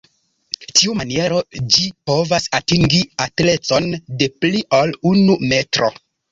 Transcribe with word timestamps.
Tiumaniero 0.77 1.41
ĝi 1.75 1.85
povas 2.11 2.49
atingi 2.61 3.03
altecon 3.27 3.89
de 4.23 4.33
pli 4.41 4.67
ol 4.83 4.99
unu 5.15 5.41
metro. 5.55 5.95